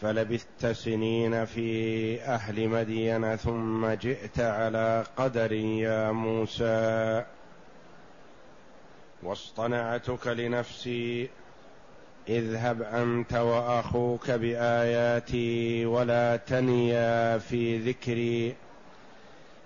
[0.00, 7.24] فلبثت سنين في أهل مدين ثم جئت على قدر يا موسى.
[9.22, 11.28] واصطنعتك لنفسي
[12.28, 18.54] اذهب أنت وأخوك بآياتي ولا تنيا في ذكري.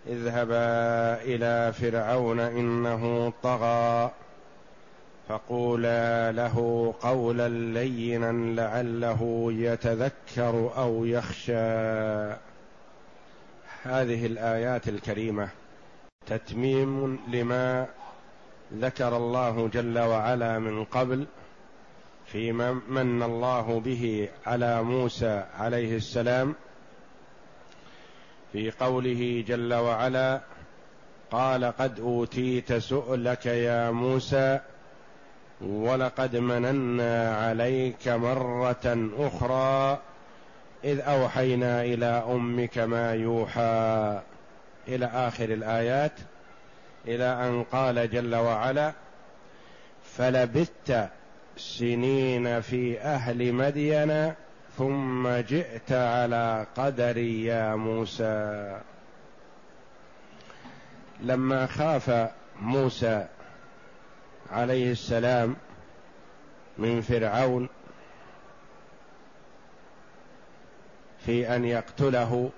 [0.07, 4.11] اذهبا إلى فرعون إنه طغى.
[5.29, 12.37] فقولا له قولا لينا لعله يتذكر أو يخشى.
[13.83, 15.49] هذه الآيات الكريمة
[16.27, 17.87] تتميم لما
[18.75, 21.27] ذكر الله جل وعلا من قبل
[22.27, 26.55] فيما من الله به على موسى عليه السلام
[28.53, 30.41] في قوله جل وعلا
[31.31, 34.61] قال قد أوتيت سؤلك يا موسى
[35.61, 39.99] ولقد مننا عليك مرة أخرى
[40.85, 44.21] إذ أوحينا إلى أمك ما يوحى
[44.89, 46.13] إلى آخر الآيات
[47.09, 48.93] إلى أن قال جل وعلا
[50.17, 51.09] فلبثت
[51.57, 54.33] سنين في أهل مدين
[54.79, 58.77] ثم جئت على قدر يا موسى.
[61.21, 63.27] لما خاف موسى
[64.53, 65.57] عليه السلام
[66.79, 67.69] من فرعون
[71.27, 72.51] في أن يقتله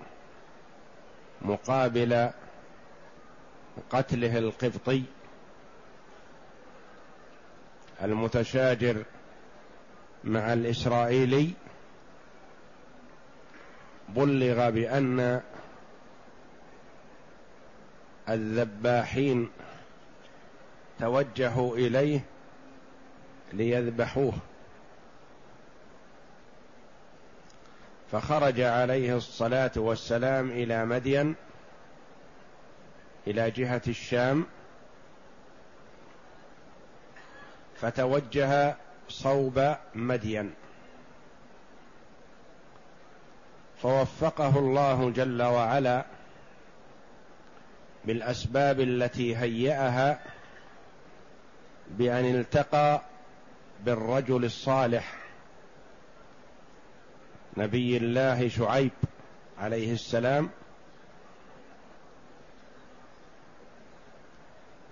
[1.42, 2.30] مقابل
[3.90, 5.02] قتله القبطي
[8.02, 9.04] المتشاجر
[10.24, 11.50] مع الإسرائيلي.
[14.08, 15.40] بلغ بأن
[18.28, 19.50] الذباحين
[21.00, 22.20] توجهوا إليه
[23.52, 24.32] ليذبحوه.
[28.12, 31.34] فخرج عليه الصلاة والسلام إلى مدين
[33.26, 34.46] إلى جهة الشام
[37.80, 38.76] فتوجه
[39.08, 40.54] صوب مدين.
[43.82, 46.04] فوفقه الله جل وعلا
[48.04, 50.20] بالأسباب التي هيأها
[51.98, 53.02] بأن التقى
[53.84, 55.14] بالرجل الصالح
[57.56, 58.90] نبي الله شعيب
[59.58, 60.50] عليه السلام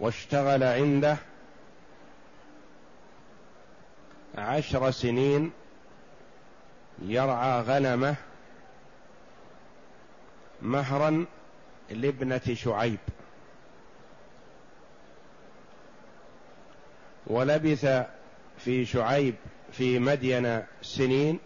[0.00, 1.16] واشتغل عنده
[4.38, 5.53] عشر سنين
[7.03, 8.14] يرعى غنمه
[10.62, 11.26] مهرا
[11.91, 12.98] لابنة شعيب.
[17.28, 17.86] ولبث
[18.58, 19.34] في شعيب
[19.72, 21.38] في مدين سنين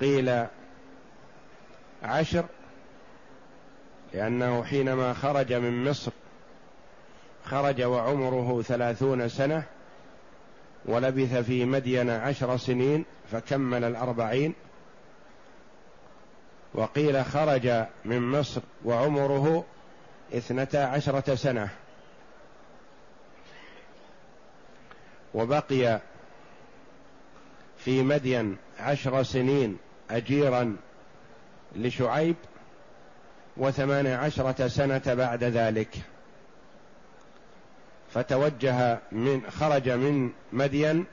[0.00, 0.46] قيل
[2.02, 2.44] عشر
[4.14, 6.12] لأنه حينما خرج من مصر
[7.44, 9.62] خرج وعمره ثلاثون سنة
[10.84, 14.54] ولبث في مدين عشر سنين فكمل الأربعين
[16.74, 19.64] وقيل خرج من مصر وعمره
[20.34, 21.68] اثنتا عشرة سنة.
[25.34, 26.00] وبقي
[27.78, 29.78] في مدين عشر سنين
[30.10, 30.76] أجيرا
[31.76, 32.36] لشعيب
[33.56, 35.88] وثمان عشرة سنة بعد ذلك.
[38.14, 41.04] فتوجه من خرج من مدين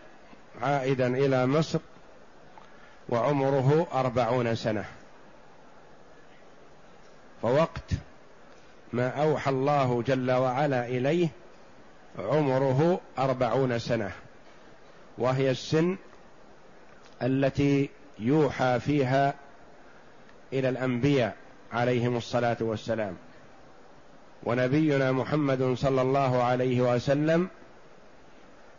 [0.61, 1.79] عائدا إلى مصر
[3.09, 4.85] وعمره أربعون سنة.
[7.41, 7.91] فوقت
[8.93, 11.29] ما أوحى الله جل وعلا إليه
[12.19, 14.11] عمره أربعون سنة
[15.17, 15.97] وهي السن
[17.21, 19.33] التي يوحى فيها
[20.53, 21.35] إلى الأنبياء
[21.73, 23.15] عليهم الصلاة والسلام.
[24.43, 27.47] ونبينا محمد صلى الله عليه وسلم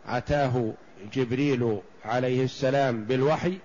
[0.07, 0.73] أتاه
[1.13, 3.57] جبريل عليه السلام بالوحي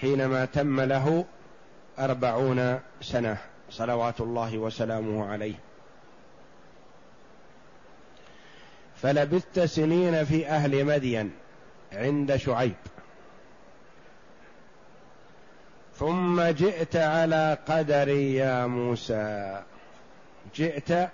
[0.00, 1.24] حينما تم له
[1.98, 3.38] أربعون سنة
[3.70, 5.54] صلوات الله وسلامه عليه.
[9.02, 11.30] فلبثت سنين في أهل مدين
[11.92, 12.74] عند شعيب.
[15.98, 19.62] ثم جئت على قدري يا موسى.
[20.54, 21.08] جئت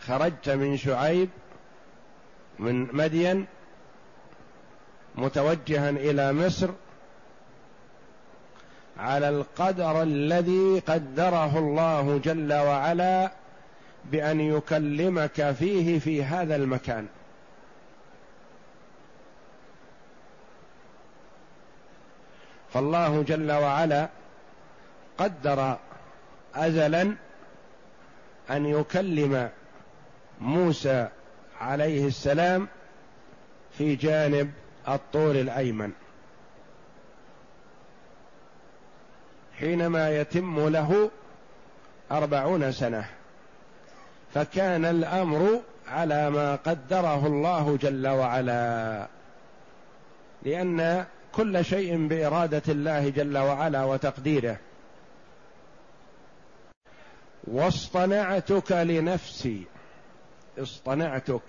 [0.00, 1.28] خرجت من شعيب
[2.58, 3.46] من مدين
[5.14, 6.70] متوجها إلى مصر
[8.98, 13.32] على القدر الذي قدره الله جل وعلا
[14.04, 17.06] بأن يكلمك فيه في هذا المكان.
[22.72, 24.08] فالله جل وعلا
[25.18, 25.78] قدر
[26.54, 27.14] ازلا
[28.50, 29.50] أن يكلم
[30.40, 31.08] موسى
[31.60, 32.68] عليه السلام
[33.78, 34.52] في جانب
[34.88, 35.92] الطور الأيمن.
[39.58, 41.10] حينما يتم له
[42.10, 43.08] أربعون سنة.
[44.34, 49.06] فكان الأمر على ما قدره الله جل وعلا.
[50.42, 54.56] لأن كل شيء بإرادة الله جل وعلا وتقديره.
[57.44, 59.64] واصطنعتك لنفسي.
[60.58, 61.42] اصطنعتك.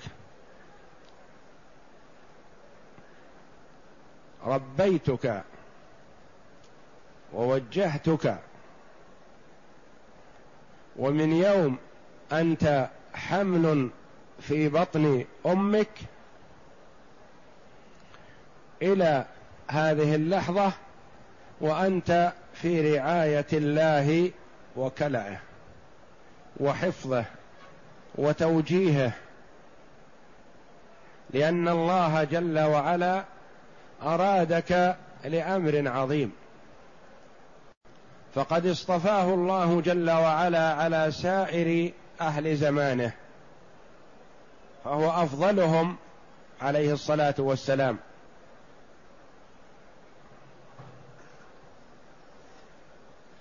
[4.46, 5.44] ربيتك.
[7.34, 8.38] ووجهتك.
[10.96, 11.78] ومن يوم
[12.34, 13.90] أنت حمل
[14.40, 15.90] في بطن أمك
[18.82, 19.26] إلى
[19.68, 20.72] هذه اللحظة
[21.62, 24.32] وأنت في رعاية الله
[24.76, 25.38] وكلاه
[26.60, 27.26] وحفظه
[28.16, 29.12] وتوجيهه
[31.30, 33.24] لأن الله جل وعلا
[34.02, 34.96] أرادك
[35.26, 36.32] لأمر عظيم.
[38.36, 41.92] فقد اصطفاه الله جل وعلا على سائر
[42.22, 43.12] أهل زمانه
[44.84, 45.96] فهو أفضلهم
[46.62, 47.98] عليه الصلاة والسلام.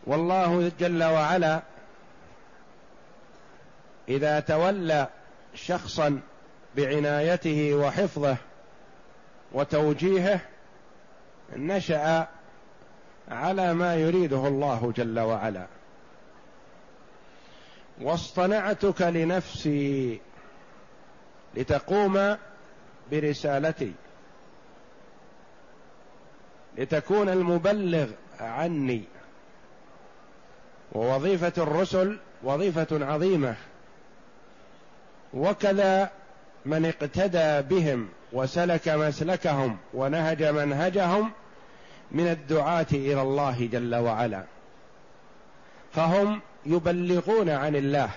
[0.06, 1.62] والله جل وعلا
[4.08, 5.08] إذا تولى
[5.54, 6.20] شخصا
[6.76, 8.36] بعنايته وحفظه
[9.52, 10.40] وتوجيهه
[11.56, 12.28] نشأ
[13.28, 15.66] على ما يريده الله جل وعلا.
[18.02, 20.20] واصطنعتك لنفسي
[21.54, 22.36] لتقوم
[23.10, 23.92] برسالتي.
[26.78, 28.06] لتكون المبلغ
[28.40, 29.04] عني.
[30.92, 33.54] ووظيفة الرسل وظيفة عظيمة.
[35.34, 36.10] وكذا
[36.66, 41.32] من اقتدى بهم وسلك مسلكهم ونهج منهجهم
[42.10, 44.44] من الدعاة إلى الله جل وعلا.
[45.92, 48.10] فهم يبلغون عن الله.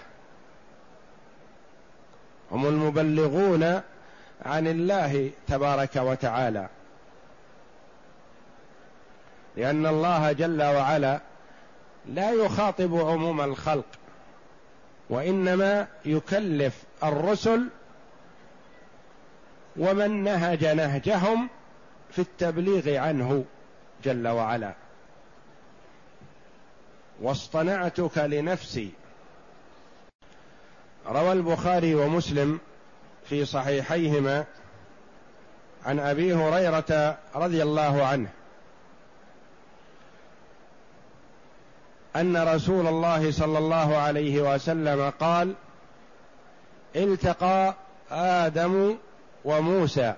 [2.51, 3.63] هم المبلغون
[4.45, 6.67] عن الله تبارك وتعالى.
[9.57, 11.19] لأن الله جل وعلا
[12.05, 13.85] لا يخاطب عموم الخلق
[15.09, 17.67] وإنما يكلف الرسل
[19.77, 21.49] ومن نهج نهجهم
[22.11, 23.45] في التبليغ عنه
[24.03, 24.73] جل وعلا.
[27.21, 28.91] واصطنعتك لنفسي.
[31.07, 32.59] روى البخاري ومسلم
[33.29, 34.45] في صحيحيهما
[35.85, 38.29] عن أبي هريرة رضي الله عنه
[42.15, 45.53] أن رسول الله صلى الله عليه وسلم قال
[46.95, 47.75] التقى
[48.11, 48.97] آدم
[49.45, 50.13] وموسى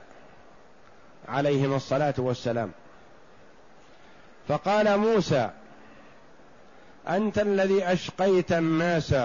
[1.27, 2.71] عليهما الصلاة والسلام.
[4.47, 5.49] فقال موسى
[7.09, 9.15] أنت الذي أشقيت الناس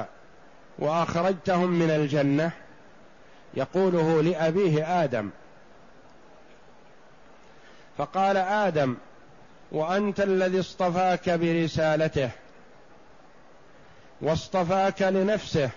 [0.79, 2.51] وأخرجتهم من الجنة؟
[3.55, 5.31] يقوله لأبيه آدم.
[7.99, 8.97] فقال آدم
[9.73, 12.31] وأنت الذي اصطفاك برسالته
[14.21, 15.71] واصطفاك لنفسه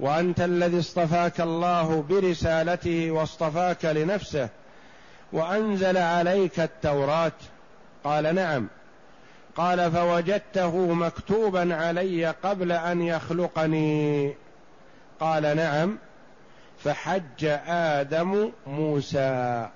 [0.00, 4.48] وأنت الذي اصطفاك الله برسالته واصطفاك لنفسه
[5.32, 7.32] وأنزل عليك التوراة؟
[8.04, 8.68] قال نعم.
[9.56, 14.34] قال فوجدته مكتوبا علي قبل أن يخلقني.
[15.20, 15.98] قال نعم.
[16.84, 19.68] فحج آدم موسى.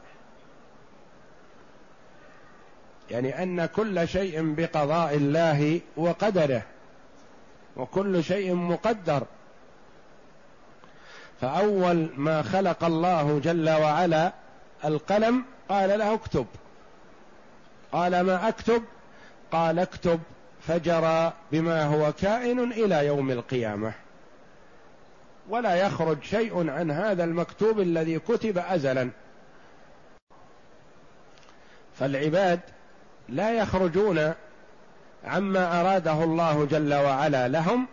[3.11, 6.62] يعني أن كل شيء بقضاء الله وقدره
[7.76, 9.23] وكل شيء مقدر.
[11.40, 14.33] فأول ما خلق الله جل وعلا
[14.85, 16.47] القلم قال له اكتب.
[17.93, 18.83] قال ما أكتب؟
[19.54, 20.20] قال اكتب
[20.61, 23.92] فجرى بما هو كائن إلى يوم القيامة.
[25.49, 29.11] ولا يخرج شيء عن هذا المكتوب الذي كتب ازلا.
[31.99, 32.61] فالعباد
[33.28, 34.32] لا يخرجون
[35.25, 37.87] عما أراده الله جل وعلا لهم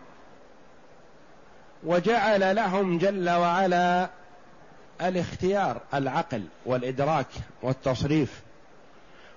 [1.83, 4.09] وجعل لهم جل وعلا
[5.01, 7.27] الاختيار العقل والإدراك
[7.61, 8.41] والتصريف.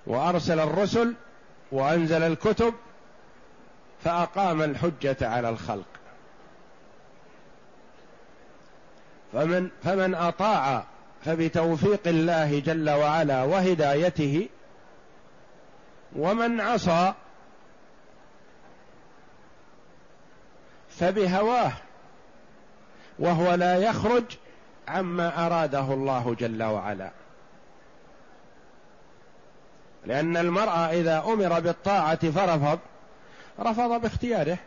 [0.07, 1.13] وأرسل الرسل
[1.71, 2.73] وأنزل الكتب
[4.03, 5.85] فأقام الحجة على الخلق.
[9.33, 10.83] فمن فمن أطاع
[11.25, 14.49] فبتوفيق الله جل وعلا وهدايته
[16.15, 17.13] ومن عصى
[20.89, 21.71] فبهواه
[23.19, 24.23] وهو لا يخرج
[24.87, 27.11] عما أراده الله جل وعلا.
[30.05, 32.79] لأن المرء إذا أمر بالطاعة فرفض
[33.59, 34.57] رفض باختياره.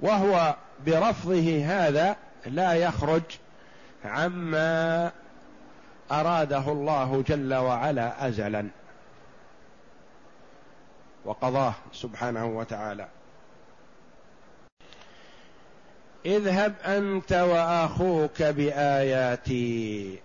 [0.00, 3.22] وهو برفضه هذا لا يخرج
[4.04, 5.12] عما
[6.12, 8.66] أراده الله جل وعلا ازلا.
[11.24, 13.08] وقضاه سبحانه وتعالى.
[16.26, 20.18] اذهب أنت وأخوك بآياتي.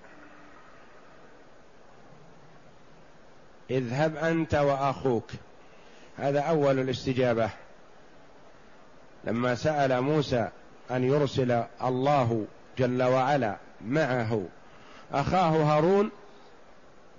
[3.72, 5.32] اذهب أنت وأخوك.
[6.18, 7.50] هذا أول الاستجابة.
[9.24, 10.50] لما سأل موسى
[10.92, 12.46] أن يرسل الله
[12.78, 14.46] جل وعلا معه
[15.14, 16.12] أخاه هارون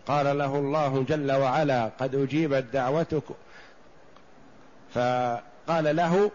[0.07, 3.25] قال له الله جل وعلا قد أجيبت دعوتك.
[4.95, 6.31] فقال له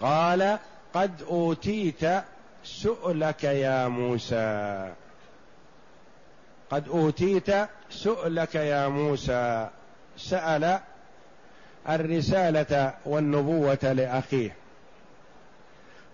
[0.00, 0.58] قال
[0.94, 2.04] قد أوتيت
[2.64, 4.92] سؤلك يا موسى.
[6.70, 7.50] قد أوتيت
[7.90, 9.68] سؤلك يا موسى.
[10.16, 10.80] سأل
[11.88, 14.56] الرسالة والنبوة لأخيه.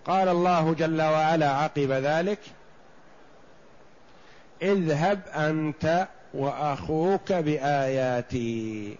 [0.04, 2.38] قال الله جل وعلا عقب ذلك
[4.62, 8.96] اذهب أنت وأخوك بآياتي.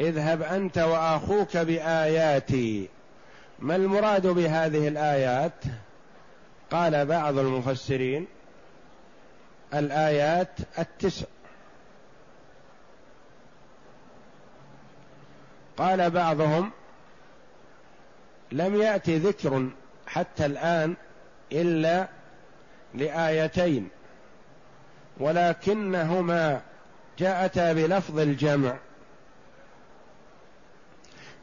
[0.00, 2.88] اذهب أنت وأخوك بآياتي.
[3.58, 5.52] ما المراد بهذه الآيات؟
[6.70, 8.26] قال بعض المفسرين
[9.74, 11.26] الآيات التسع.
[15.76, 16.70] قال بعضهم
[18.52, 19.68] لم يأت ذكر
[20.06, 20.96] حتى الآن
[21.52, 22.08] إلا
[22.94, 23.88] لآيتين
[25.18, 26.60] ولكنهما
[27.18, 28.76] جاءتا بلفظ الجمع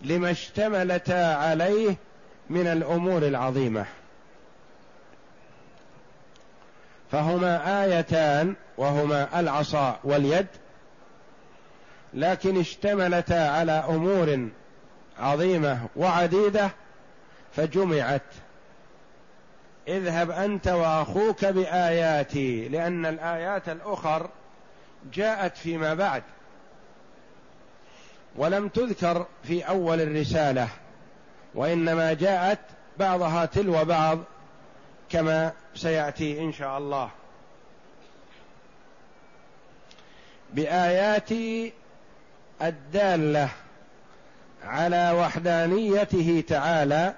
[0.01, 1.95] لما اشتملتا عليه
[2.49, 3.85] من الأمور العظيمة.
[7.11, 10.47] فهما آيتان وهما العصا واليد
[12.13, 14.49] لكن اشتملتا على أمور
[15.19, 16.69] عظيمة وعديدة
[17.55, 18.21] فجمعت.
[19.87, 24.29] اذهب أنت وأخوك بآياتي لأن الآيات الأخر
[25.13, 26.23] جاءت فيما بعد
[28.35, 30.67] ولم تذكر في أول الرسالة
[31.55, 32.59] وإنما جاءت
[32.99, 34.19] بعضها تلو بعض
[35.09, 37.09] كما سيأتي إن شاء الله.
[40.53, 41.73] باياتي
[42.61, 43.49] الدالة
[44.63, 47.13] على وحدانيته تعالى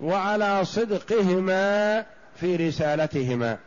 [0.00, 2.06] وعلى صدقهما
[2.36, 3.58] في رسالتهما.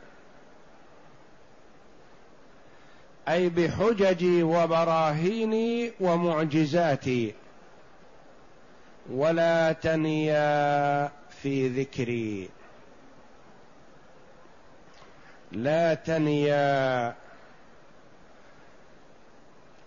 [3.29, 7.33] أي بحججي وبراهيني ومعجزاتي
[9.11, 11.11] ولا تنيا
[11.41, 12.49] في ذكري.
[15.57, 17.15] لا تنيا.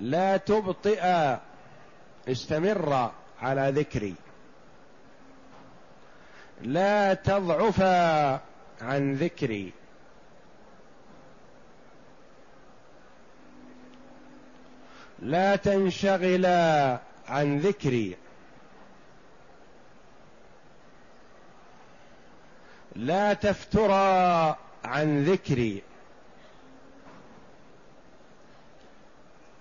[0.01, 1.37] لا تبطئ.
[2.29, 3.13] استمر
[3.43, 4.15] على ذكري.
[6.63, 8.33] لا تضعفا
[8.83, 9.73] عن ذكري.
[15.19, 16.99] لا تنشغلا
[17.29, 18.17] عن ذكري.
[22.97, 25.83] لا تفترا عن ذكري.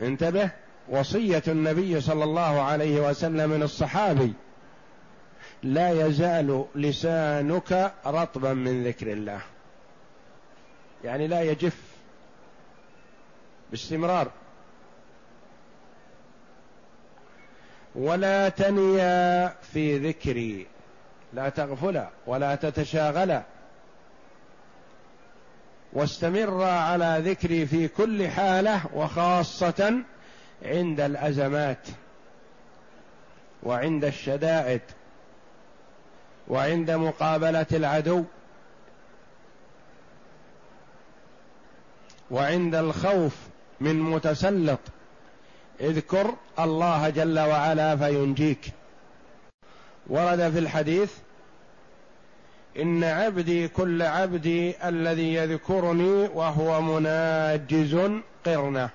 [0.02, 0.52] انتبه
[0.90, 4.34] وصية النبي صلى الله عليه وسلم من الصحابي
[5.64, 9.42] لا يزال لسانك رطبا من ذكر الله.
[11.04, 11.78] يعني لا يجف
[13.72, 14.32] باستمرار.
[17.96, 20.68] ولا تنيا في ذكري.
[21.34, 23.42] لا تغفل ولا تتشاغل.
[25.94, 29.94] واستمر على ذكري في كل حالة وخاصة
[30.64, 31.88] عند الأزمات
[33.64, 34.82] وعند الشدائد
[36.48, 38.24] وعند مقابلة العدو
[42.32, 43.36] وعند الخوف
[43.80, 44.80] من متسلط.
[45.82, 48.72] اذكر الله جل وعلا فينجيك.
[50.08, 51.14] ورد في الحديث
[52.78, 58.90] إن عبدي كل عبدي الذي يذكرني وهو مناجز قرنه.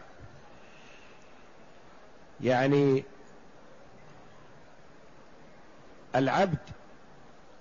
[2.41, 3.05] يعني
[6.17, 6.59] العبد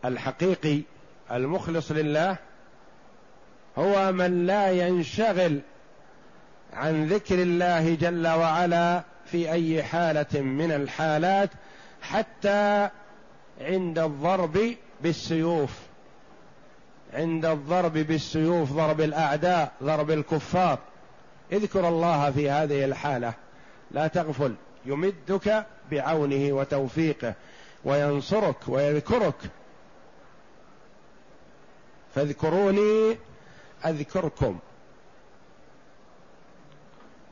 [0.06, 0.82] الحقيقي
[1.32, 2.38] المخلص لله
[3.78, 5.60] هو من لا ينشغل
[6.74, 11.50] عن ذكر الله جل وعلا في أي حالة من الحالات
[12.02, 12.90] حتى
[13.62, 15.93] عند الضرب بالسيوف.
[17.14, 20.80] عند الضرب بالسيوف ضرب الأعداء ضرب الكفار.
[21.52, 23.34] اذكر الله في هذه الحالة.
[23.92, 24.56] لا تغفل.
[24.86, 27.34] يمدك بعونه وتوفيقه
[27.86, 29.36] وينصرك ويذكرك.
[32.16, 33.18] فاذكروني
[33.86, 34.60] أذكركم.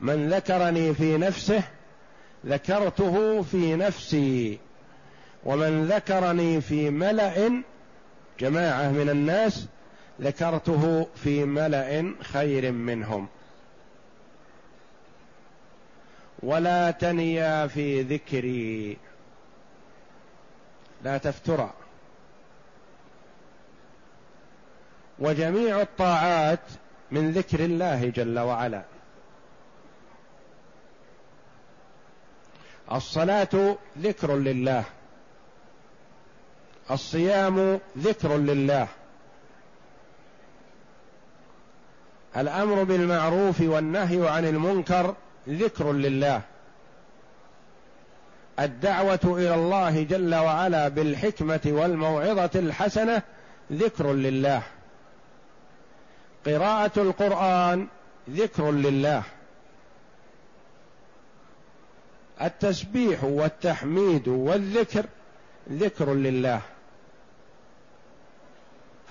[0.00, 1.62] من ذكرني في نفسه
[2.46, 4.58] ذكرته في نفسي.
[5.44, 7.62] ومن ذكرني في ملأ
[8.42, 9.66] جماعة من الناس
[10.20, 13.28] ذكرته في ملأ خير منهم.
[16.42, 18.96] ولا تنيا في ذكري.
[21.04, 21.70] لا تفترى.
[25.18, 26.60] وجميع الطاعات
[27.10, 28.82] من ذكر الله جل وعلا.
[32.92, 34.84] الصلاة ذكر لله.
[36.90, 38.88] الصيام ذكر لله.
[42.36, 45.14] الأمر بالمعروف والنهي عن المنكر
[45.48, 46.40] ذكر لله.
[48.60, 53.22] الدعوة إلى الله جل وعلا بالحكمة والموعظة الحسنة
[53.72, 54.62] ذكر لله.
[56.46, 57.88] قراءة القرآن
[58.30, 59.22] ذكر لله.
[62.42, 65.06] التسبيح والتحميد والذكر
[65.72, 66.60] ذكر لله.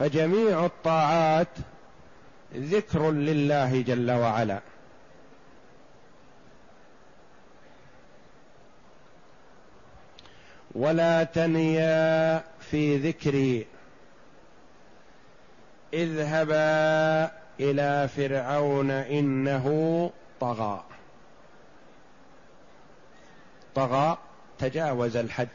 [0.02, 1.48] فجميع الطاعات
[2.56, 4.60] ذكر لله جل وعلا.
[10.72, 13.68] ولا تنيا في ذكري.
[15.94, 19.66] اذهبا إلى فرعون إنه
[20.40, 20.84] طغى.
[23.76, 24.18] طغى
[24.60, 25.48] تجاوز الحد.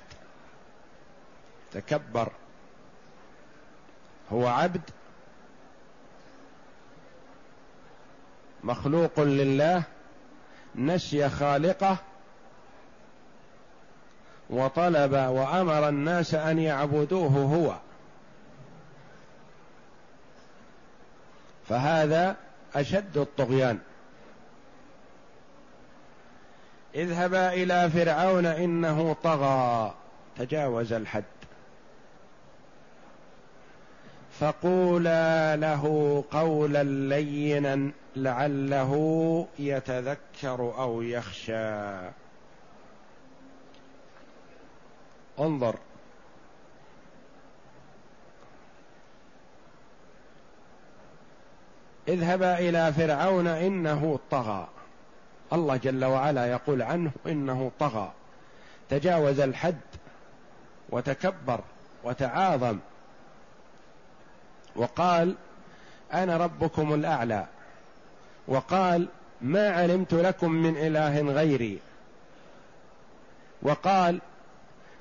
[1.73, 2.33] تكبر.
[4.33, 4.81] هو عبد
[8.65, 9.83] مخلوق لله
[10.75, 11.97] نسي خالقه
[14.51, 17.77] وطلب وأمر الناس أن يعبدوه هو.
[21.69, 22.37] فهذا
[22.75, 23.79] أشد الطغيان.
[26.95, 29.95] اذهبا إلى فرعون إنه طغى
[30.39, 31.25] تجاوز الحد.
[34.40, 38.92] فقولا له قولا لينا لعله
[39.59, 42.11] يتذكر أو يخشى.
[45.38, 45.77] انظر.
[52.09, 54.68] اذهبا إلى فرعون إنه طغى.
[55.53, 58.12] الله جل وعلا يقول عنه إنه طغى.
[58.88, 59.81] تجاوز الحد
[60.90, 61.61] وتكبر
[62.05, 62.79] وتعاظم.
[64.77, 65.35] وقال
[66.12, 67.47] أنا ربكم الأعلى.
[68.49, 69.09] وقال
[69.41, 71.79] ما علمت لكم من إله غيري.
[73.62, 74.21] وقال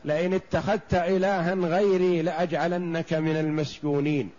[0.06, 4.32] لئن اتخذت إلها غيري لأجعلنك من المسجونين.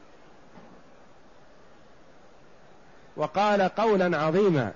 [3.17, 4.73] وقال قولا عظيما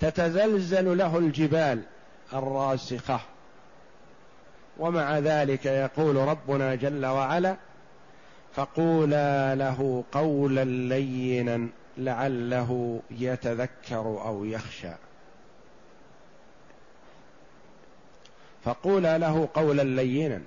[0.00, 1.82] تتزلزل له الجبال
[2.32, 3.20] الراسخة.
[4.78, 7.56] ومع ذلك يقول ربنا جل وعلا
[8.56, 14.92] فقولا له قولا لينا لعله يتذكر أو يخشى.
[18.64, 20.42] فقولا له قولا لينا.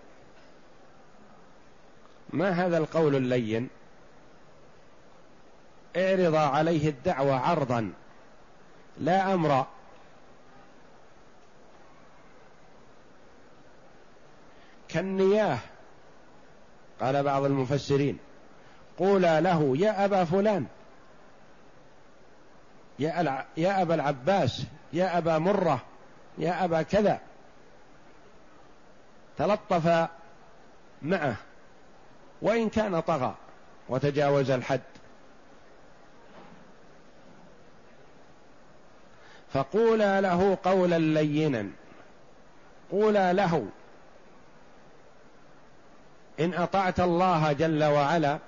[2.29, 3.69] ما هذا القول اللين؟
[5.97, 7.93] اعرض عليه الدعوة عرضا
[8.97, 9.65] لا أمر.
[14.87, 15.59] كالنياه
[17.01, 18.17] قال بعض المفسرين
[18.97, 20.65] قولا له يا أبا فلان
[22.99, 25.81] يا يا أبا العباس يا أبا مرة
[26.38, 27.19] يا أبا كذا.
[29.38, 30.09] تلطف
[31.01, 31.35] معه
[32.41, 33.35] وإن كان طغى
[33.89, 34.81] وتجاوز الحد.
[39.53, 41.69] فقولا له قولا لينا
[42.91, 43.67] قولا له
[46.39, 48.39] إن أطعت الله جل وعلا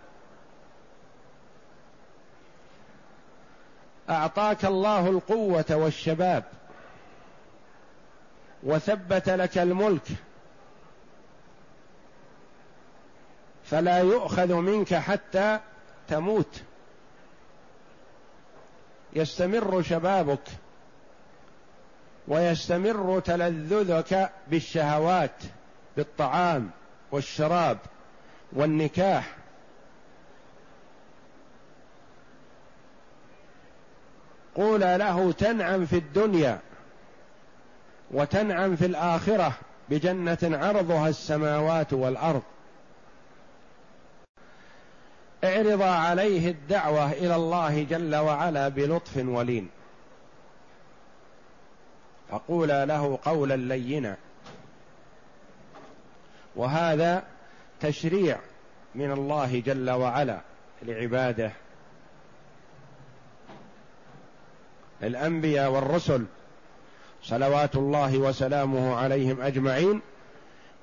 [4.09, 6.43] أعطاك الله القوة والشباب
[8.63, 10.07] وثبت لك الملك
[13.63, 15.59] فلا يؤخذ منك حتى
[16.07, 16.61] تموت.
[19.13, 20.47] يستمر شبابك
[22.27, 25.35] ويستمر تلذذك بالشهوات
[25.97, 26.71] بالطعام.
[27.11, 27.77] والشراب
[28.53, 29.35] والنكاح.
[34.55, 36.59] قول له تنعم في الدنيا
[38.11, 39.53] وتنعم في الاخره
[39.89, 42.41] بجنه عرضها السماوات والارض.
[45.43, 49.69] اعرض عليه الدعوه إلى الله جل وعلا بلطف ولين.
[52.29, 54.17] فقولا له قولا لينا.
[56.55, 57.23] وهذا
[57.79, 58.39] تشريع
[58.95, 60.41] من الله جل وعلا
[60.81, 61.51] لعباده.
[65.03, 66.25] الأنبياء والرسل
[67.23, 70.01] صلوات الله وسلامه عليهم أجمعين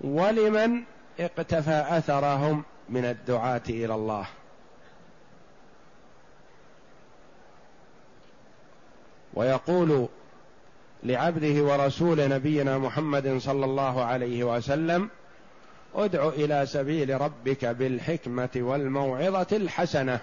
[0.00, 0.82] ولمن
[1.20, 4.26] اقتفى أثرهم من الدعاة إلى الله.
[9.34, 10.08] ويقول
[11.02, 15.08] لعبده ورسول نبينا محمد صلى الله عليه وسلم
[15.98, 20.20] ادع إلى سبيل ربك بالحكمة والموعظة الحسنة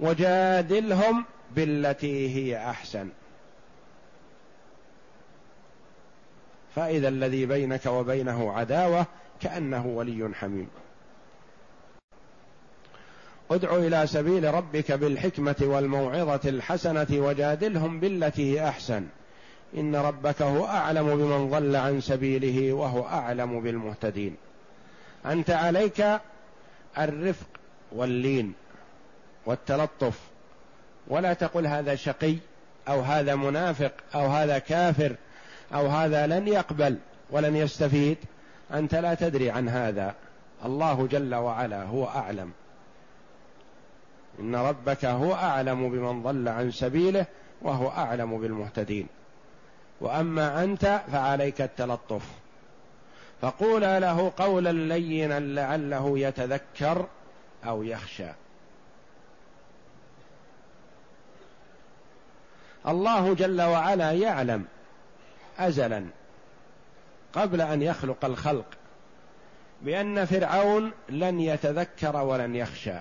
[0.00, 1.24] وجادلهم
[1.56, 3.08] بالتي هي أحسن.
[6.74, 9.06] فإذا الذي بينك وبينه عداوة
[9.40, 10.68] كأنه ولي حميم.
[13.50, 19.06] ادع إلى سبيل ربك بالحكمة والموعظة الحسنة وجادلهم بالتي هي أحسن.
[19.76, 24.36] إن ربك هو أعلم بمن ضل عن سبيله وهو أعلم بالمهتدين.
[25.26, 26.04] أنت عليك
[26.98, 27.46] الرفق
[27.92, 28.54] واللين
[29.46, 30.20] والتلطف.
[31.08, 32.36] ولا تقل هذا شقي
[32.88, 35.16] أو هذا منافق أو هذا كافر
[35.74, 36.98] أو هذا لن يقبل
[37.30, 38.18] ولن يستفيد.
[38.74, 40.14] أنت لا تدري عن هذا.
[40.64, 42.52] الله جل وعلا هو أعلم.
[44.40, 47.26] إن ربك هو أعلم بمن ضل عن سبيله
[47.62, 49.06] وهو أعلم بالمهتدين.
[50.00, 52.22] وأما أنت فعليك التلطف.
[53.40, 57.06] فقولا له قولا لينا لعله يتذكر
[57.64, 58.28] أو يخشى.
[62.88, 64.64] الله جل وعلا يعلم
[65.58, 66.04] ازلا
[67.32, 68.66] قبل أن يخلق الخلق
[69.82, 72.94] بأن فرعون لن يتذكر ولن يخشى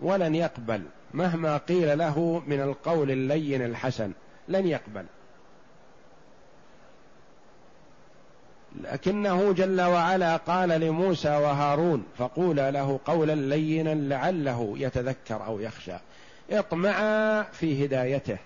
[0.00, 0.82] ولن يقبل
[1.14, 4.12] مهما قيل له من القول اللين الحسن
[4.48, 5.04] لن يقبل.
[8.82, 15.96] لكنه جل وعلا قال لموسى وهارون فقولا له قولا لينا لعله يتذكر أو يخشى.
[16.50, 18.38] اطمعا في هدايته.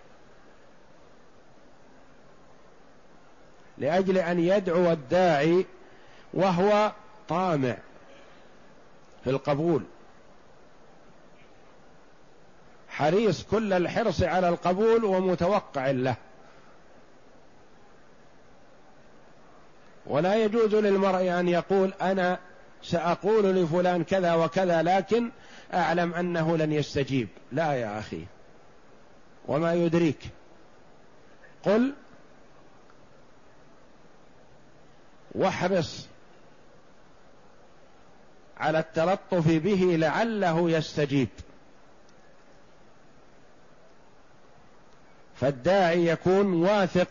[3.79, 5.67] لأجل أن يدعو الداعي
[6.35, 6.93] وهو
[7.29, 7.77] طامع
[9.25, 9.83] في القبول.
[12.89, 16.17] حريص كل الحرص على القبول ومتوقع له.
[20.07, 22.39] ولا يجوز للمرء أن يقول أنا
[22.83, 25.31] سأقول لفلان كذا وكذا لكن
[25.75, 27.29] أعلم أنه لن يستجيب.
[27.53, 28.25] لا يا أخي.
[29.49, 30.19] وما يدريك.
[31.63, 31.95] قل
[35.33, 36.07] واحرص
[38.57, 41.29] على التلطف به لعله يستجيب.
[45.41, 47.09] فالداعي يكون واثق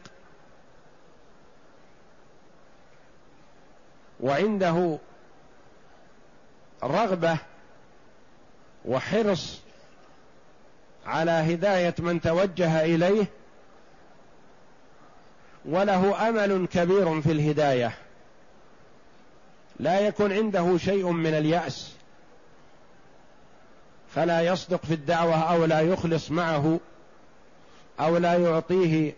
[4.22, 4.98] وعنده
[6.84, 7.38] رغبة
[8.86, 9.60] وحرص
[11.06, 13.26] على هداية من توجه إليه
[15.66, 17.98] وله أمل كبير في الهداية.
[19.80, 21.92] لا يكن عنده شيء من اليأس.
[24.16, 26.80] فلا يصدق في الدعوة أو لا يخلص معه
[28.00, 29.14] أو لا يعطيه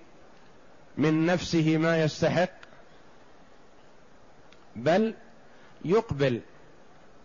[0.98, 2.63] من نفسه ما يستحق.
[4.76, 5.14] بل
[5.86, 6.42] يقبل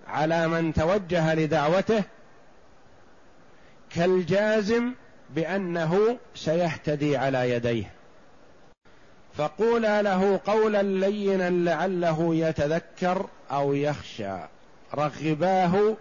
[0.06, 2.04] على من توجه لدعوته
[3.90, 4.94] كالجازم
[5.30, 7.92] بأنه سيهتدي على يديه.
[9.34, 14.36] فقولا له قولا لينا لعله يتذكر أو يخشى.
[14.94, 15.96] رغباه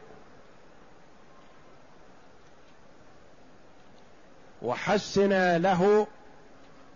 [4.62, 6.08] وحسنا له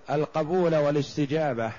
[0.09, 1.71] القبول والاستجابة.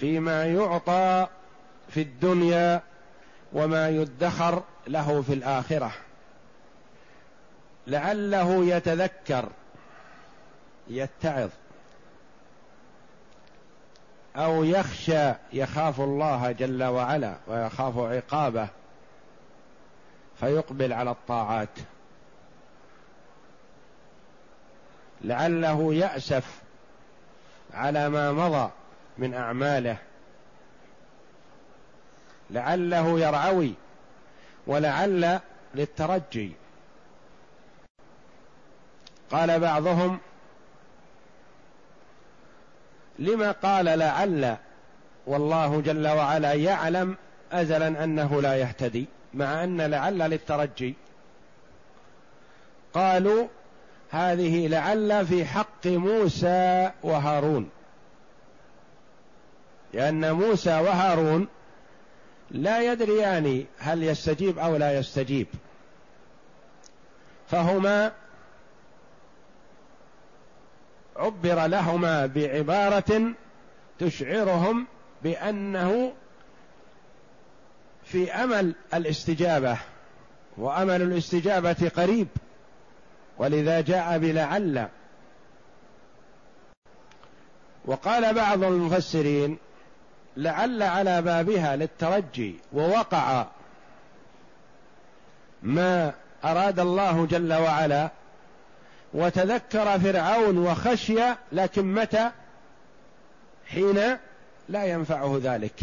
[0.00, 1.26] فيما يعطى
[1.88, 2.82] في الدنيا
[3.52, 5.92] وما يدخر له في الآخرة.
[7.86, 9.48] لعله يتذكر
[10.88, 11.50] يتعظ
[14.36, 18.68] أو يخشى يخاف الله جل وعلا ويخاف عقابه
[20.40, 21.78] فيقبل على الطاعات.
[25.24, 26.60] لعله يأسف
[27.74, 28.70] على ما مضى
[29.20, 29.96] من أعماله.
[32.50, 33.74] لعله يرعوي
[34.66, 35.40] ولعل
[35.74, 36.52] للترجي.
[39.30, 40.18] قال بعضهم
[43.18, 44.56] لما قال لعل؟
[45.26, 47.16] والله جل وعلا يعلم
[47.52, 50.94] ازلا أنه لا يهتدي مع أن لعل للترجي.
[52.94, 53.46] قالوا
[54.10, 57.70] هذه لعل في حق موسى وهارون.
[59.92, 61.48] لأن موسى وهارون
[62.50, 65.46] لا يدريان هل يستجيب أو لا يستجيب.
[67.48, 68.12] فهما
[71.16, 73.34] عبر لهما بعبارة
[73.98, 74.86] تشعرهم
[75.22, 76.12] بأنه
[78.04, 79.78] في أمل الاستجابة
[80.56, 82.28] وأمل الاستجابة قريب
[83.38, 84.88] ولذا جاء بلعل.
[87.84, 89.58] وقال بعض المفسرين
[90.36, 93.46] لعل على بابها للترجي ووقع
[95.62, 96.12] ما
[96.44, 98.10] أراد الله جل وعلا
[99.14, 101.20] وتذكر فرعون وخشي
[101.52, 102.30] لكن متى؟
[103.66, 104.16] حين
[104.68, 105.80] لا ينفعه ذلك.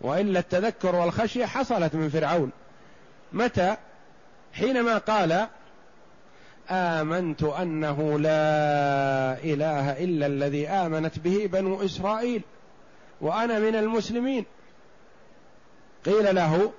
[0.00, 2.50] وإلا التذكر والخشية حصلت من فرعون.
[3.32, 3.76] متى؟
[4.52, 5.46] حينما قال
[6.70, 12.42] آمنت أنه لا إله إلا الذي آمنت به بنو إسرائيل.
[13.20, 14.44] وأنا من المسلمين.
[16.04, 16.72] قيل له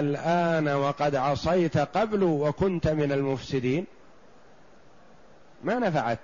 [0.00, 3.86] الآن وقد عصيت قبل وكنت من المفسدين.
[5.64, 6.18] ما نفعت.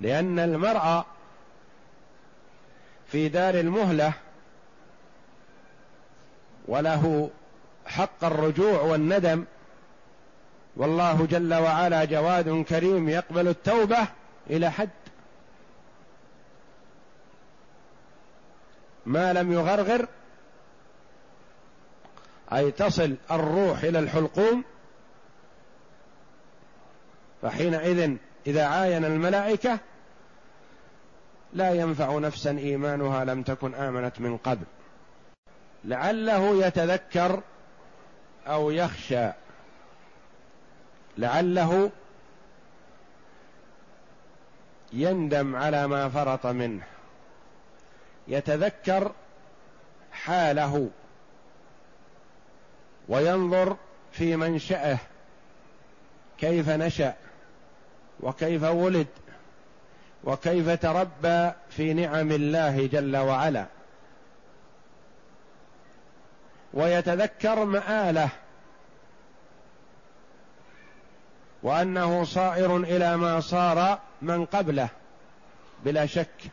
[0.00, 1.04] لأن المرء
[3.06, 4.12] في دار المهلة
[6.68, 7.30] وله
[7.86, 9.44] حق الرجوع والندم
[10.76, 14.08] والله جل وعلا جواد كريم يقبل التوبة
[14.50, 14.90] إلى حد
[19.06, 20.08] ما لم يغرغر
[22.52, 24.64] أي تصل الروح إلى الحلقوم
[27.42, 29.78] فحينئذ إذا عاين الملائكة
[31.52, 34.64] لا ينفع نفسا إيمانها لم تكن آمنت من قبل.
[35.84, 37.42] لعله يتذكر
[38.46, 39.30] أو يخشى
[41.18, 41.90] لعله
[44.92, 46.82] يندم على ما فرط منه.
[48.28, 49.12] يتذكر
[50.12, 50.90] حاله
[53.08, 53.76] وينظر
[54.12, 54.98] في منشأه
[56.38, 57.14] كيف نشأ
[58.20, 59.06] وكيف ولد
[60.24, 63.66] وكيف تربى في نعم الله جل وعلا.
[66.74, 68.28] ويتذكر مآله
[71.66, 74.88] وأنه صائر إلى ما صار من قبله
[75.84, 76.50] بلا شك.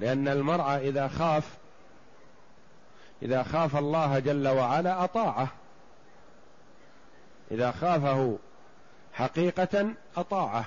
[0.00, 1.56] لأن المرء إذا خاف
[3.22, 5.48] إذا خاف الله جل وعلا أطاعه.
[7.50, 8.38] إذا خافه
[9.12, 10.64] حقيقة أطاعه.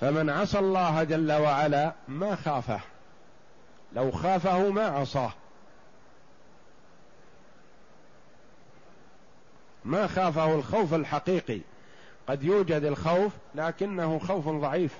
[0.00, 2.80] فمن عصى الله جل وعلا ما خافه.
[3.92, 5.32] لو خافه ما عصاه.
[9.84, 11.60] ما خافه الخوف الحقيقي.
[12.28, 14.98] قد يوجد الخوف لكنه خوف ضعيف.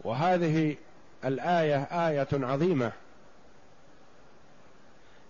[0.00, 0.76] وهذه
[1.24, 2.92] الآية آية عظيمة.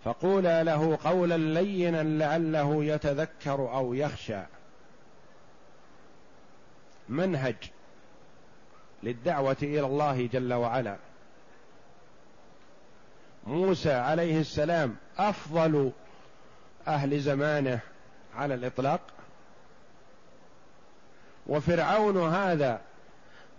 [0.04, 4.40] فقولا له قولا لينا لعله يتذكر أو يخشى.
[7.08, 7.56] منهج
[9.02, 10.96] للدعوة إلى الله جل وعلا.
[13.46, 15.92] موسى عليه السلام أفضل
[16.88, 17.80] أهل زمانه
[18.36, 19.00] على الإطلاق.
[21.46, 22.80] وفرعون هذا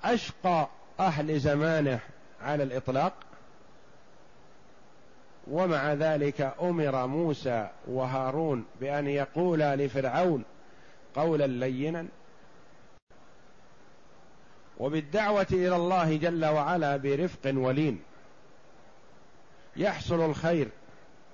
[0.03, 0.67] أشقى
[0.99, 1.99] أهل زمانه
[2.41, 3.13] على الإطلاق.
[5.47, 10.43] ومع ذلك أمر موسى وهارون بأن يقولا لفرعون
[11.15, 12.07] قولا لينا.
[14.77, 18.03] وبالدعوة إلى الله جل وعلا برفق ولين.
[19.75, 20.67] يحصل الخير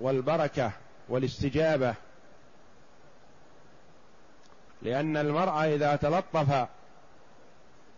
[0.00, 0.72] والبركة
[1.08, 1.94] والاستجابة.
[4.82, 6.68] لأن المرء إذا تلطف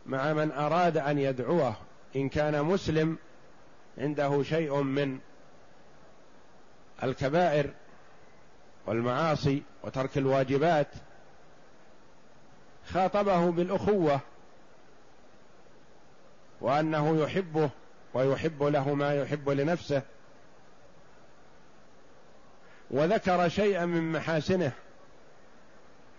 [0.07, 1.77] مع من أراد أن يدعوه
[2.17, 3.19] إن كان مسلم
[3.99, 5.19] عنده شيء من
[7.03, 7.71] الكبائر
[8.87, 10.89] والمعاصي وترك الواجبات
[12.93, 14.21] خاطبه بالأخوة
[16.61, 17.71] وأنه يحبه
[18.15, 20.03] ويحب له ما يحب لنفسه.
[22.91, 24.73] وذكر شيئا من محاسنه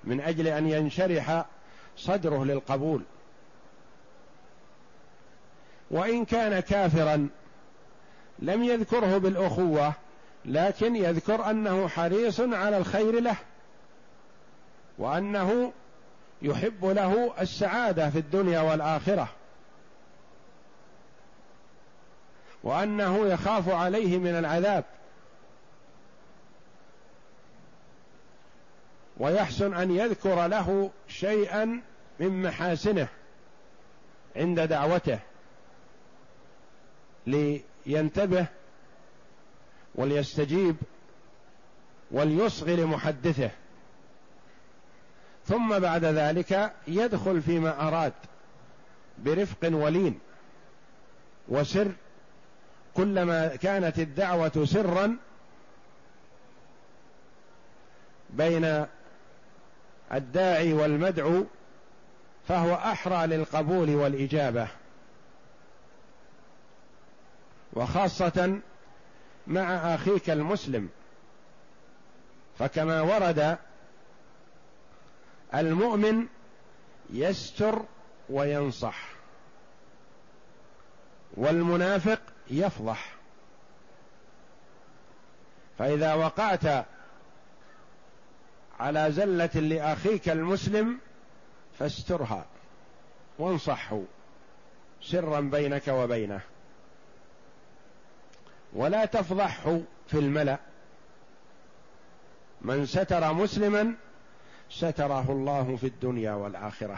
[0.03, 1.45] من أجل أن ينشرح
[1.97, 3.01] صدره للقبول.
[5.91, 7.29] وإن كان كافرا
[8.39, 9.93] لم يذكره بالأخوة
[10.45, 13.35] لكن يذكر أنه حريص على الخير له
[14.97, 15.73] وأنه
[16.41, 19.29] يحب له السعادة في الدنيا والآخرة
[22.63, 24.83] وأنه يخاف عليه من العذاب.
[29.17, 31.81] ويحسن أن يذكر له شيئا
[32.19, 33.07] من محاسنه
[34.35, 35.19] عند دعوته
[37.27, 38.45] لينتبه
[39.95, 40.75] وليستجيب
[42.11, 43.51] وليصغي لمحدثه.
[45.47, 48.13] ثم بعد ذلك يدخل فيما أراد
[49.17, 50.19] برفق ولين
[51.47, 51.91] وسر
[52.93, 55.17] كلما كانت الدعوة سرا
[58.29, 58.85] بين
[60.13, 61.45] الداعي والمدعو
[62.47, 64.67] فهو أحرى للقبول والإجابة.
[67.73, 68.59] وخاصة
[69.47, 70.89] مع أخيك المسلم
[72.59, 73.57] فكما ورد
[75.53, 76.27] المؤمن
[77.13, 77.81] يستر
[78.29, 79.09] وينصح
[81.33, 83.15] والمنافق يفضح.
[85.79, 86.85] فإذا وقعت
[88.79, 90.97] على زلة لأخيك المسلم
[91.79, 92.45] فاسترها
[93.39, 94.01] وانصحه
[95.01, 96.41] سرا بينك وبينه.
[98.73, 100.59] ولا تفضحه في الملأ.
[102.61, 103.95] من ستر مسلما
[104.69, 106.97] ستره الله في الدنيا والآخرة.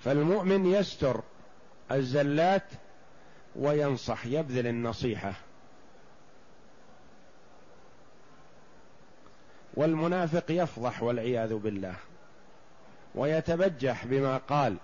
[0.00, 1.22] فالمؤمن يستر
[1.90, 2.66] الزلات
[3.56, 5.32] وينصح يبذل النصيحة.
[9.74, 11.94] والمنافق يفضح والعياذ بالله
[13.14, 14.76] ويتبجح بما قال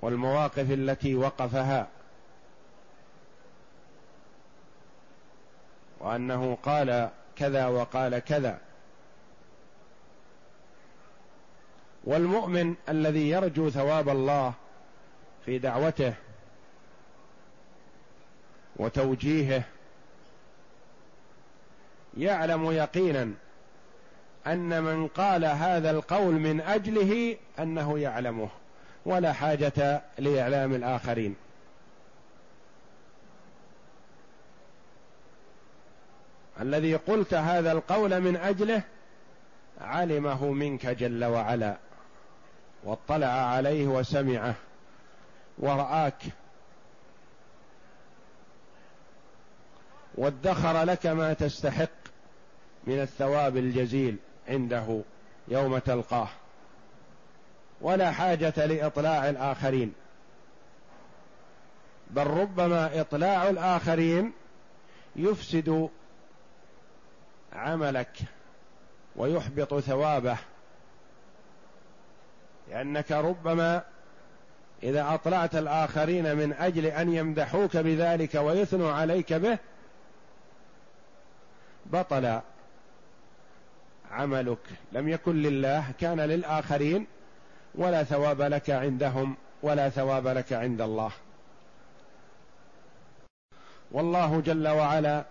[0.00, 1.88] والمواقف التي وقفها
[6.00, 8.58] وأنه قال كذا وقال كذا
[12.04, 14.54] والمؤمن الذي يرجو ثواب الله
[15.46, 16.14] في دعوته
[18.76, 19.62] وتوجيهه
[22.16, 23.34] يعلم يقينا
[24.46, 28.48] أن من قال هذا القول من أجله أنه يعلمه
[29.06, 31.36] ولا حاجة لإعلام الآخرين.
[36.60, 38.82] الذي قلت هذا القول من أجله
[39.80, 41.76] علمه منك جل وعلا
[42.84, 44.54] واطلع عليه وسمعه
[45.58, 46.22] ورآك
[50.14, 51.88] وادخر لك ما تستحق
[52.86, 54.16] من الثواب الجزيل.
[54.48, 55.02] عنده
[55.48, 56.28] يوم تلقاه.
[57.80, 59.94] ولا حاجة لإطلاع الآخرين.
[62.10, 64.32] بل ربما إطلاع الآخرين
[65.16, 65.88] يفسد
[67.52, 68.18] عملك
[69.16, 70.36] ويحبط ثوابه.
[72.68, 73.82] لأنك ربما
[74.82, 79.58] إذا أطلعت الآخرين من أجل أن يمدحوك بذلك ويثنوا عليك به
[81.86, 82.40] بطل
[84.14, 84.58] عملك.
[84.92, 87.06] لم يكن لله كان للآخرين
[87.74, 91.10] ولا ثواب لك عندهم ولا ثواب لك عند الله.
[93.92, 95.24] والله جل وعلا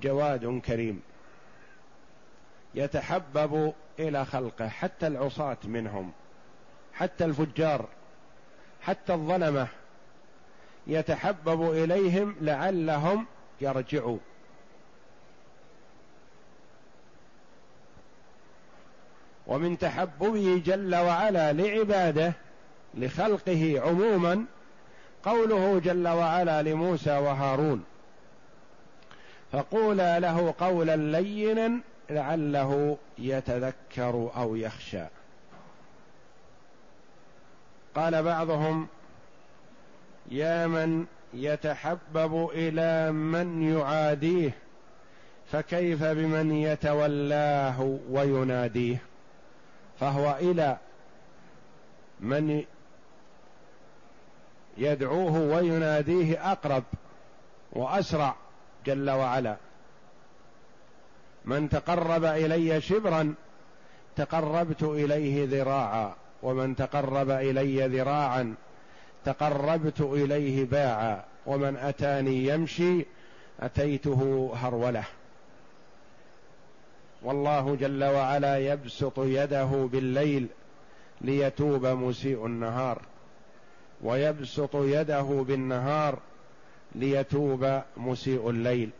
[0.00, 1.02] جواد كريم.
[2.74, 6.12] يتحبب إلى خلقه حتى العصاة منهم
[6.94, 7.88] حتى الفجار
[8.82, 9.68] حتى الظلمة.
[10.86, 13.26] يتحبب إليهم لعلهم
[13.60, 14.18] يرجعوا.
[19.48, 22.32] ومن تحببه جل وعلا لعباده
[22.94, 24.44] لخلقه عموما
[25.24, 27.84] قوله جل وعلا لموسى وهارون.
[29.52, 31.80] فقولا له قولا لينا
[32.10, 35.04] لعله يتذكر أو يخشى.
[37.94, 38.86] قال بعضهم
[40.30, 44.50] يا من يتحبب إلى من يعاديه
[45.52, 49.02] فكيف بمن يتولاه ويناديه؟
[50.00, 50.76] فهو إلى
[52.20, 52.64] من
[54.78, 56.84] يدعوه ويناديه أقرب
[57.72, 58.34] وأسرع
[58.86, 59.56] جل وعلا.
[61.44, 63.34] من تقرب إلي شبرا
[64.16, 68.54] تقربت إليه ذراعا ومن تقرب إلي ذراعا
[69.24, 73.06] تقربت إليه باعا ومن أتاني يمشي
[73.60, 75.04] أتيته هرولة.
[77.22, 80.46] والله جل وعلا يبسط يده بالليل
[81.20, 83.02] ليتوب مسيء النهار
[84.02, 86.18] ويبسط يده بالنهار
[86.94, 88.90] ليتوب مسيء الليل.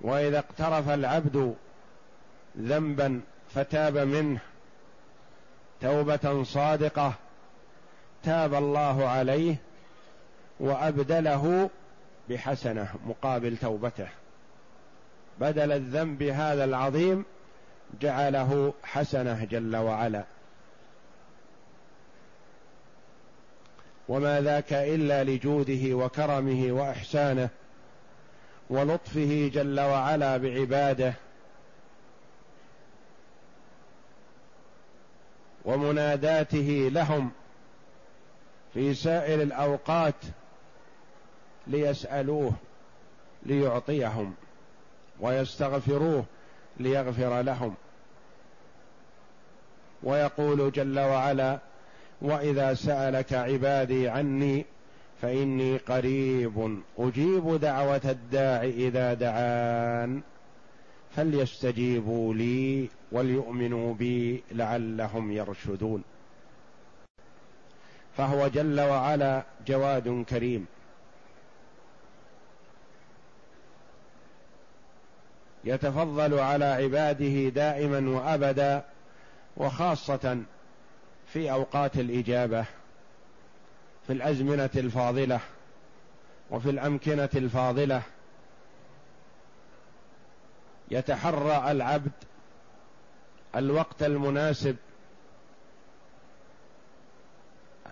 [0.00, 1.54] وإذا اقترف العبد
[2.58, 3.20] ذنبا
[3.54, 4.40] فتاب منه
[5.80, 7.14] توبة صادقة
[8.22, 9.56] تاب الله عليه
[10.60, 11.70] وأبدله
[12.28, 14.08] بحسنة مقابل توبته.
[15.40, 17.24] بدل الذنب هذا العظيم
[18.00, 20.24] جعله حسنه جل وعلا.
[24.08, 27.48] وما ذاك إلا لجوده وكرمه وإحسانه
[28.70, 31.14] ولطفه جل وعلا بعباده.
[35.64, 37.30] ومناداته لهم
[38.74, 40.14] في سائر الأوقات
[41.66, 42.52] ليسألوه
[43.42, 44.34] ليعطيهم.
[45.20, 46.24] ويستغفروه
[46.80, 47.74] ليغفر لهم.
[50.02, 51.58] ويقول جل وعلا
[52.22, 54.66] وإذا سألك عبادي عني
[55.22, 60.22] فإني قريب أجيب دعوة الداع إذا دعان
[61.16, 66.02] فليستجيبوا لي وليؤمنوا بي لعلهم يرشدون.
[68.16, 70.66] فهو جل وعلا جواد كريم.
[75.66, 78.84] يتفضل على عباده دائما وأبدا
[79.56, 80.42] وخاصة
[81.26, 82.64] في أوقات الإجابة
[84.06, 85.40] في الأزمنة الفاضلة
[86.50, 88.02] وفي الأمكنة الفاضلة.
[90.90, 92.12] يتحرى العبد
[93.56, 94.76] الوقت المناسب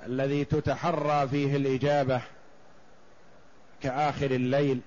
[0.07, 2.22] الذي تتحرى فيه الإجابة
[3.83, 4.81] كآخر الليل.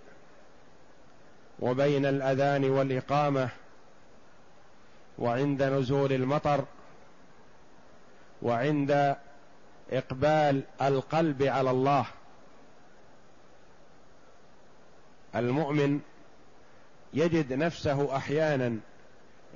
[1.59, 3.49] وبين الأذان والإقامة
[5.19, 6.65] وعند نزول المطر
[8.41, 9.15] وعند
[9.91, 12.05] إقبال القلب على الله.
[15.35, 15.99] المؤمن
[17.13, 18.77] يجد نفسه أحيانا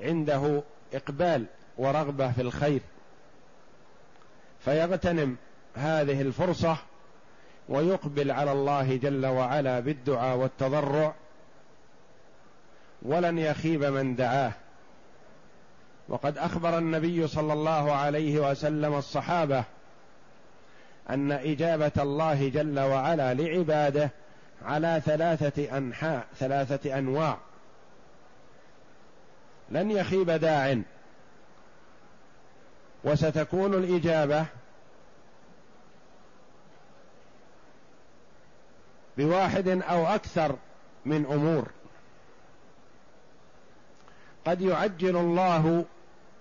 [0.01, 1.45] عنده إقبال
[1.77, 2.81] ورغبة في الخير
[4.59, 5.37] فيغتنم
[5.75, 6.77] هذه الفرصة
[7.69, 11.13] ويقبل على الله جل وعلا بالدعاء والتضرع
[13.01, 14.51] ولن يخيب من دعاه.
[16.09, 19.63] وقد أخبر النبي صلى الله عليه وسلم الصحابة
[21.09, 24.09] أن إجابة الله جل وعلا لعباده
[24.65, 27.37] على ثلاثة أنحاء ثلاثة أنواع.
[29.71, 30.81] لن يخيب داع.
[33.03, 34.45] وستكون الإجابة
[39.17, 40.55] بواحد أو أكثر
[41.05, 41.67] من أمور.
[44.45, 45.85] قد يعجل الله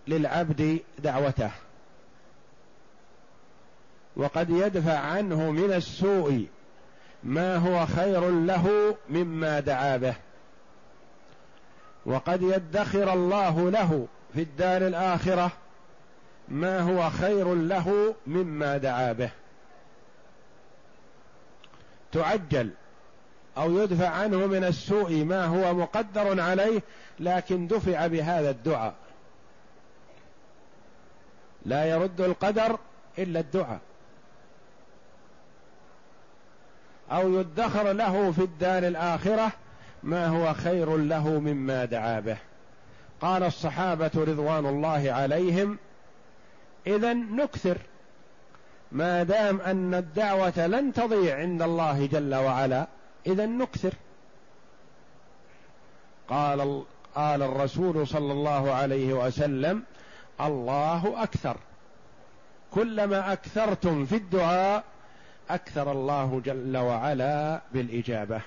[0.08, 1.50] للعبد دعوته
[4.16, 6.46] وقد يدفع عنه من السوء
[7.24, 10.14] ما هو خير له مما دعا به
[12.06, 15.50] وقد يدخر الله له في الدار الآخرة
[16.48, 19.30] ما هو خير له مما دعا به.
[22.12, 22.70] تعجل
[23.58, 26.82] أو يدفع عنه من السوء ما هو مقدر عليه
[27.20, 28.94] لكن دفع بهذا الدعاء.
[31.66, 32.78] لا يرد القدر
[33.18, 33.80] إلا الدعاء.
[37.10, 39.52] أو يدخر له في الدار الآخرة
[40.02, 42.36] ما هو خير له مما دعا به.
[43.20, 45.78] قال الصحابة رضوان الله عليهم
[46.86, 47.78] اذا نكثر.
[48.92, 52.86] ما دام أن الدعوة لن تضيع عند الله جل وعلا
[53.26, 53.92] إذا نكثر.
[56.28, 59.82] قال قال الرسول صلى الله عليه وسلم
[60.40, 61.56] الله أكثر.
[62.70, 64.84] كلما أكثرتم في الدعاء
[65.50, 68.40] أكثر الله جل وعلا بالإجابة.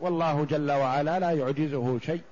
[0.00, 2.22] والله جل وعلا لا يعجزه شيء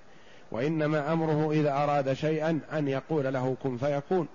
[0.50, 4.28] وإنما أمره إذا أراد شيئا أن يقول له كن فيكون.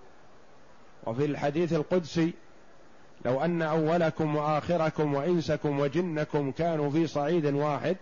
[1.05, 2.33] وفي الحديث القدسي
[3.25, 7.95] لو أن أولكم وآخركم وإنسكم وجنكم كانوا في صعيد واحد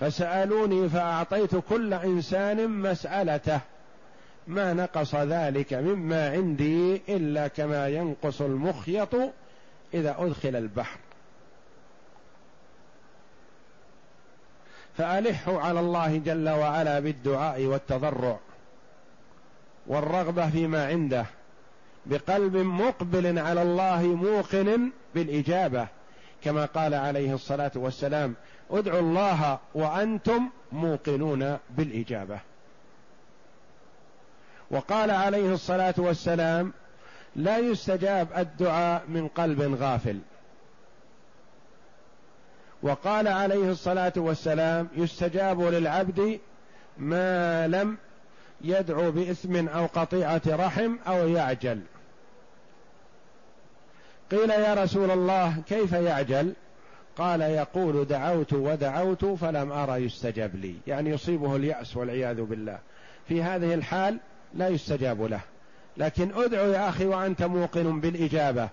[0.00, 3.60] فسألوني فأعطيت كل إنسان مسألته
[4.46, 9.14] ما نقص ذلك مما عندي إلا كما ينقص المخيط
[9.94, 10.98] إذا أدخل البحر.
[14.98, 18.38] فألحوا على الله جل وعلا بالدعاء والتضرع
[19.86, 21.26] والرغبة فيما عنده.
[22.06, 25.88] بقلب مقبل على الله موقن بالإجابة
[26.44, 28.34] كما قال عليه الصلاة والسلام
[28.70, 32.38] ادعوا الله وأنتم موقنون بالإجابة.
[34.70, 36.72] وقال عليه الصلاة والسلام
[37.36, 40.18] لا يستجاب الدعاء من قلب غافل.
[42.82, 46.40] وقال عليه الصلاة والسلام يستجاب للعبد
[46.98, 47.98] ما لم
[48.64, 51.80] يدعو باثم أو قطيعة رحم أو يعجل.
[54.30, 56.52] قيل يا رسول الله كيف يعجل؟
[57.16, 60.74] قال يقول دعوت ودعوت فلم ارى يستجب لي.
[60.86, 62.78] يعني يصيبه اليأس والعياذ بالله.
[63.28, 64.18] في هذه الحال
[64.54, 65.40] لا يستجاب له.
[65.96, 68.68] لكن ادعو يا أخي وأنت موقن بالإجابة.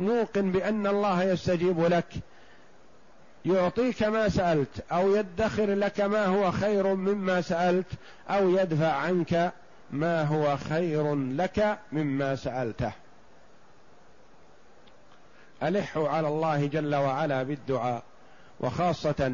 [0.00, 2.14] موقن بأن الله يستجيب لك.
[3.46, 7.86] يعطيك ما سألت أو يدخر لك ما هو خير مما سألت
[8.30, 9.52] أو يدفع عنك
[9.90, 12.92] ما هو خير لك مما سألته.
[15.62, 18.02] الحوا على الله جل وعلا بالدعاء
[18.60, 19.32] وخاصة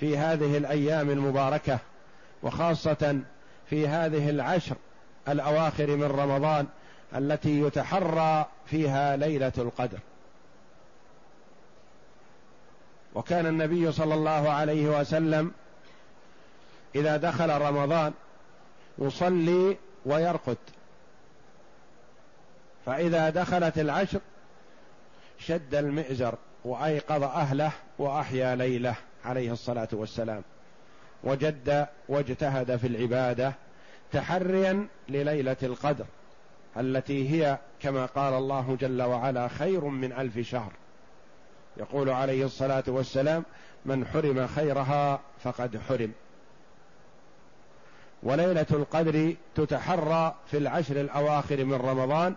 [0.00, 1.78] في هذه الأيام المباركة
[2.42, 3.20] وخاصة
[3.70, 4.76] في هذه العشر
[5.28, 6.66] الأواخر من رمضان
[7.16, 9.98] التي يتحرى فيها ليلة القدر.
[13.14, 15.52] وكان النبي صلى الله عليه وسلم
[16.94, 18.12] إذا دخل رمضان
[18.98, 20.56] يصلي ويرقد.
[22.86, 24.20] فإذا دخلت العشر
[25.38, 26.34] شد المئزر
[26.64, 28.94] وأيقظ أهله وأحيا ليله
[29.24, 30.42] عليه الصلاة والسلام
[31.24, 33.52] وجد واجتهد في العبادة
[34.12, 36.04] تحريا لليلة القدر
[36.76, 40.72] التي هي كما قال الله جل وعلا خير من ألف شهر.
[41.76, 43.44] يقول عليه الصلاة والسلام
[43.84, 46.12] من حرم خيرها فقد حرم.
[48.22, 52.34] وليلة القدر تتحرى في العشر الأواخر من رمضان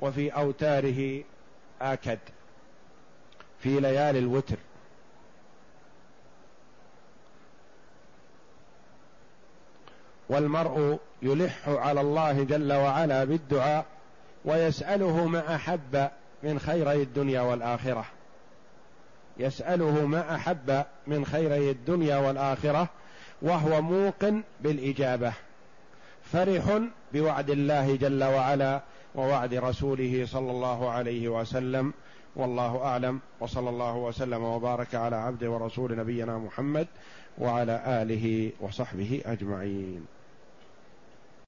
[0.00, 1.24] وفي أوتاره
[1.80, 2.18] آكد
[3.58, 4.56] في ليالي الوتر.
[10.28, 13.86] والمرء يلح على الله جل وعلا بالدعاء
[14.44, 16.10] ويسأله ما أحب
[16.42, 18.04] من خيري الدنيا والآخرة.
[19.38, 22.88] يسأله ما أحب من خيري الدنيا والآخرة
[23.42, 25.32] وهو موقن بالإجابة.
[26.22, 26.80] فرح
[27.12, 28.82] بوعد الله جل وعلا
[29.14, 31.92] ووعد رسوله صلى الله عليه وسلم.
[32.36, 33.20] والله أعلم.
[33.40, 36.86] وصلى الله وسلم وبارك على عبد ورسول نبينا محمد
[37.38, 40.15] وعلى آله وصحبه أجمعين.